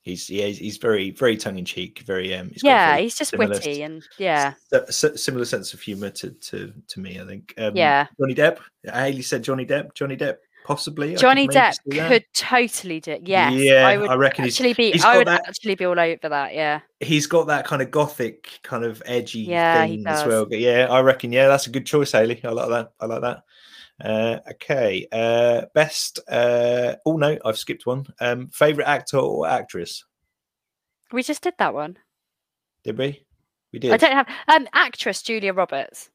[0.04, 2.00] He's yeah, he's, he's very very tongue in cheek.
[2.06, 2.50] Very um.
[2.50, 6.72] He's Yeah, he's just witty and yeah, s- s- similar sense of humor to to
[6.88, 7.18] to me.
[7.18, 7.54] I think.
[7.56, 8.06] Um, yeah.
[8.20, 8.58] Johnny Depp.
[8.84, 9.94] Haley said Johnny Depp.
[9.94, 10.36] Johnny Depp,
[10.66, 11.12] possibly.
[11.12, 13.18] Could Johnny Depp could totally do.
[13.24, 14.92] Yes, Yeah, I would I reckon he's actually be.
[14.92, 16.52] he's I would that- actually be all over that.
[16.54, 20.44] Yeah, he's got that kind of gothic, kind of edgy Yeah, thing as well.
[20.44, 21.32] But yeah, I reckon.
[21.32, 22.40] Yeah, that's a good choice, Haley.
[22.44, 22.92] I like that.
[23.00, 23.44] I like that.
[24.02, 25.06] Uh, okay.
[25.12, 26.18] Uh, best.
[26.28, 28.06] Uh, oh no, I've skipped one.
[28.20, 30.04] Um, favorite actor or actress?
[31.12, 31.96] we just did that one.
[32.82, 33.24] Did we?
[33.72, 33.92] We did.
[33.92, 36.10] I don't have um actress Julia Roberts.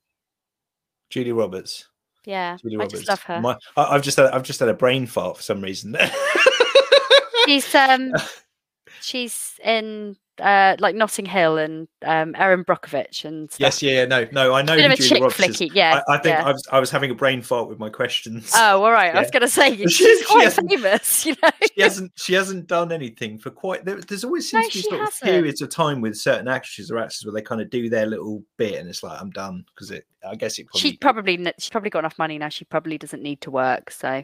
[1.09, 1.87] Julia Roberts.
[2.25, 3.41] Yeah, Julia I just love her.
[3.41, 5.97] My, I, I've just had, I've just had a brain fart for some reason.
[7.45, 8.13] She's um
[9.01, 13.59] she's in uh, like Notting Hill and um, Erin Brockovich and stuff.
[13.59, 14.75] Yes, yeah, yeah, no, no, I know.
[14.75, 16.01] Bit of a chick flicky, yeah.
[16.07, 16.45] I, I think yeah.
[16.45, 18.51] I was I was having a brain fart with my questions.
[18.55, 19.13] Oh, all right.
[19.15, 21.49] I was going to say She- she's she quite famous, you know.
[21.75, 24.97] she hasn't she hasn't done anything for quite there, there's always No, seems to be
[24.97, 27.89] sort of periods of time with certain actresses or actors where they kind of do
[27.89, 30.97] their little bit and it's like i'm done because it i guess it probably She
[30.97, 32.49] probably she's probably got enough money now.
[32.49, 33.91] She probably doesn't need to work.
[33.91, 34.23] So,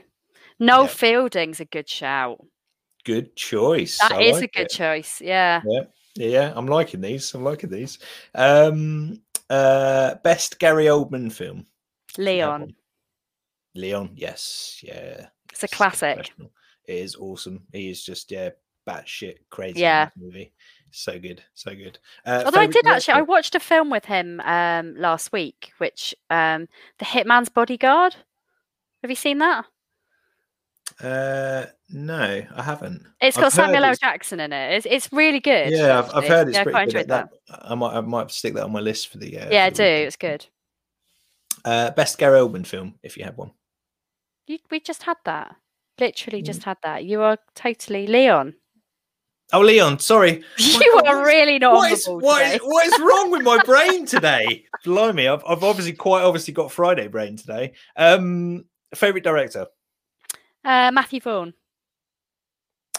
[0.60, 0.88] Noel Yeah.
[0.88, 2.44] Fielding's a good shout.
[3.06, 4.72] good choice That I is a good it.
[4.72, 5.22] choice.
[5.22, 5.62] Yeah.
[5.66, 5.82] yeah
[6.16, 8.00] yeah i'm liking these i'm liking these
[8.36, 11.66] um uh best gary oldman film if
[12.18, 12.76] you have Leon.
[13.76, 16.32] leon yes yeah It's a classic.
[16.86, 18.50] it is awesome he is just yeah
[18.88, 20.10] batshit crazy Yeah.
[20.18, 20.54] movie
[20.92, 24.40] so good so good uh, Although I did actually, I watched a film with him
[24.46, 28.16] um, last week, which um, the Hitman's Bodyguard.
[29.02, 29.66] Have you seen that?
[31.02, 33.04] Uh, no, I haven't.
[33.22, 33.96] It's I've got Samuel L.
[33.96, 34.74] Jackson in it.
[34.78, 35.72] It's, it's really good.
[35.72, 37.08] Yeah, I've, I've heard it's yeah, I pretty good.
[37.10, 37.60] That, that.
[37.72, 39.38] I might, I might stick that on my list for the.
[39.40, 39.84] Uh, Yeah, for do.
[39.84, 40.08] weekend.
[40.08, 40.46] It's good.
[41.66, 43.52] Uh, best Gary Oldman film, if you have one.
[44.48, 45.56] You, we just had that.
[46.00, 46.46] Literally Mm.
[46.46, 47.04] just had that.
[47.06, 48.54] You are totally Leon.
[49.54, 50.44] Oh, Leon, sorry.
[50.58, 54.06] you God, are really not What is, what, is, what is wrong with my brain
[54.08, 54.66] today?
[54.84, 57.74] Blimey, I've, I've obviously quite obviously got Friday brain today.
[57.96, 59.68] Um, favorite director,
[60.66, 61.54] Uh, Matthew Vaughn.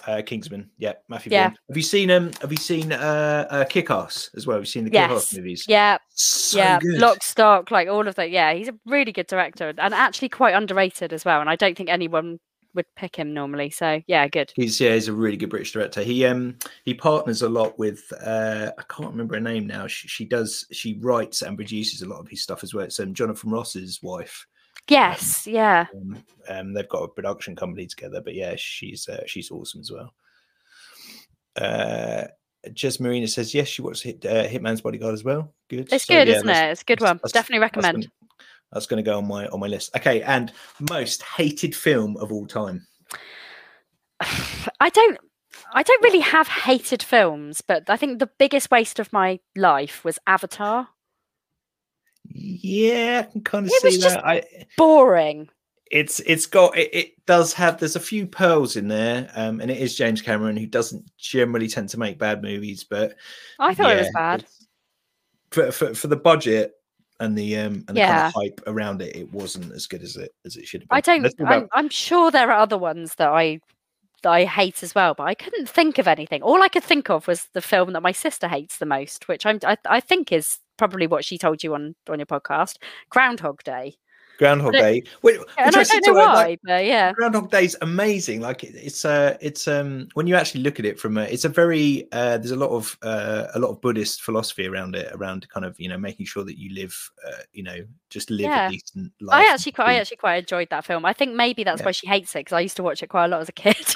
[0.07, 0.71] uh, Kingsman.
[0.79, 1.33] Yeah, Matthew.
[1.33, 1.49] Yeah.
[1.49, 1.57] Vaughn.
[1.69, 2.31] Have you seen um?
[2.41, 4.57] Have you seen uh, uh Kick-Ass as well?
[4.57, 5.09] Have you seen the Yes.
[5.11, 5.65] Kick-Ass movies?
[5.67, 6.79] Yeah, So yeah.
[6.79, 7.01] good.
[7.01, 8.31] Lock, stock, like all of that.
[8.31, 11.41] Yeah, he's a really good director and actually quite underrated as well.
[11.41, 12.39] And I don't think anyone
[12.75, 13.71] would pick him normally.
[13.71, 14.53] So yeah, good.
[14.55, 16.03] He's yeah, he's a really good British director.
[16.03, 19.89] He um he partners a lot with uh I can't remember her name now.
[19.89, 22.85] She, she does she writes and produces a lot of his stuff as well.
[22.85, 24.47] It's um, Jonathan Ross's wife.
[24.89, 25.87] Yes, yeah.
[25.95, 29.91] Um, um, they've got a production company together, but yeah, she's uh, she's awesome as
[29.91, 30.13] well.
[31.57, 32.25] Uh,
[32.73, 35.55] Jess Marina says yes, she watched Hit, uh, Hitman's Bodyguard as well.
[35.69, 36.71] Good, It's So, good, yeah, isn't it?
[36.73, 37.17] It's a good one.
[37.17, 38.05] that's- Definitely that's recommend.
[38.05, 38.13] gonna-
[38.73, 39.95] That's going to go on my on my list.
[39.97, 40.53] Okay, and
[40.91, 42.87] most hated film of all time.
[44.81, 45.19] I don't
[45.73, 50.05] I don't really have hated films, but I think the biggest waste of my life
[50.05, 50.89] was Avatar.
[52.37, 54.25] Yeah, I can kind of It see that.
[54.25, 54.43] I
[54.77, 55.49] Boring.
[55.91, 59.71] it's it's got it, it does have there's a few pearls in there um and
[59.71, 63.15] it is james cameron who doesn't generally tend to make bad movies but
[63.61, 64.45] I thought it was bad.
[65.53, 66.73] for, for for the budget
[67.21, 70.17] and the um and the kind of hype around it it wasn't as good as
[70.17, 73.15] it as it should have been I don't I'm, I'm sure there are other ones
[73.15, 73.61] that I
[74.23, 76.43] that I hate as well, but I couldn't think of anything.
[76.43, 79.47] All I could think of was the film that my sister hates the most, which
[79.47, 82.77] I'm I, I think is probably what she told you on on your podcast,
[83.11, 83.97] Groundhog Day.
[84.39, 87.11] groundhog day which, And which I said don't know why, like, but yeah.
[87.15, 88.43] Groundhog Day is amazing.
[88.43, 91.47] Like it- it's uh it's um when you actually look at it from a it's
[91.47, 95.11] a very uh there's a lot of uh a lot of Buddhist philosophy around it
[95.15, 96.95] around kind of you know making sure that you live
[97.27, 97.79] uh you know
[98.11, 98.69] just live Yeah.
[98.69, 99.43] a decent life.
[99.43, 101.07] I actually quite, I actually quite enjoyed that film.
[101.07, 101.87] I think maybe that's Yeah.
[101.87, 103.53] why she hates it because I used to watch it quite a lot as a
[103.53, 103.77] kid.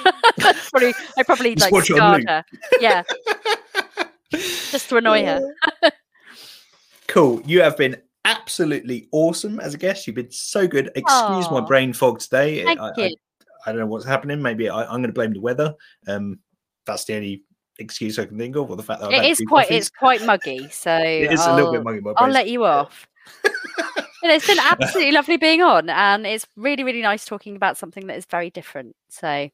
[0.71, 2.45] Probably, I probably like watch it on scarred her.
[2.81, 3.03] Yeah,
[4.33, 5.41] just to annoy her.
[7.11, 7.43] Cool.
[7.45, 10.07] You have been absolutely awesome as a guest.
[10.07, 10.93] You've been so good.
[10.95, 12.65] Excuse my brain fog today.
[12.65, 13.17] Thank I, I- you.
[13.67, 14.41] I, don't know what's happening.
[14.41, 15.75] Maybe I, I'm going to blame the weather.
[16.07, 16.39] Um,
[16.87, 17.43] that's the only
[17.79, 19.79] excuse I can think of, or the fact that I've It is quite, coffees.
[19.89, 20.69] it's quite muggy.
[20.71, 22.01] So It is a little bit muggy.
[22.01, 23.07] My I'll let you off.
[24.23, 28.19] It's been absolutely lovely being on, and it's really, really nice talking about something that
[28.19, 28.95] is very different.
[29.09, 29.49] So,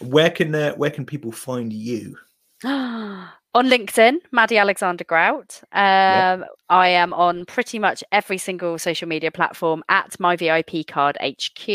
[0.00, 2.18] Where can uh, where can people find you?
[2.64, 5.62] on LinkedIn, Maddie Alexander Grout.
[5.72, 11.16] Um, I am on pretty much every single social media platform at my VIP card
[11.20, 11.68] HQ,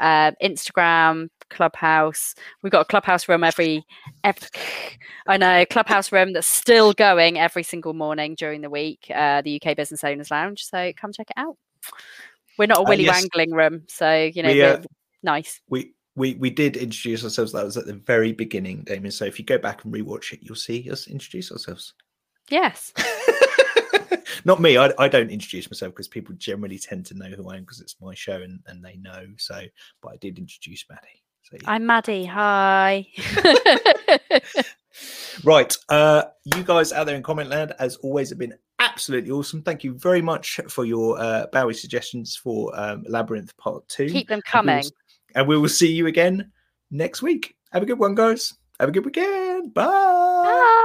[0.00, 2.34] uh, Instagram, Clubhouse.
[2.62, 3.84] We've got a Clubhouse room every,
[4.24, 4.48] every
[5.28, 9.06] I know Clubhouse room that's still going every single morning during the week.
[9.14, 10.64] Uh, the UK Business Owners Lounge.
[10.64, 11.56] So come check it out.
[12.58, 13.22] We're not a Uh, willy yes.
[13.22, 14.82] wangling room, so you know, We, uh,
[15.22, 15.60] nice.
[15.68, 17.52] We we we did introduce ourselves.
[17.52, 19.12] That was at the very beginning, Damien.
[19.12, 21.94] So if you go back and rewatch it, you'll see us introduce ourselves.
[22.50, 22.92] Yes.
[24.44, 24.76] Not me.
[24.76, 27.80] I, I don't introduce myself because people generally tend to know who I am because
[27.80, 29.26] it's my show and, and they know.
[29.38, 29.62] So,
[30.02, 31.22] but I did introduce Maddie.
[31.42, 31.70] So yeah.
[31.70, 32.24] I'm Maddie.
[32.26, 33.06] Hi.
[35.44, 35.76] Right.
[35.88, 39.62] Uh, you guys out there in comment land, as always, have been absolutely awesome.
[39.62, 44.08] Thank you very much for your uh, Bowie suggestions for um, Labyrinth Part 2.
[44.08, 44.84] Keep them And we will coming.
[45.34, 46.52] And we will see you again
[46.90, 47.56] next week.
[47.72, 48.54] Have a good one, guys.
[48.78, 49.74] Have a good weekend.
[49.74, 49.86] Bye.
[49.86, 50.78] Bye.